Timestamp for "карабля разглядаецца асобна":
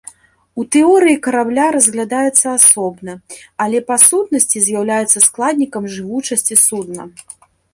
1.25-3.13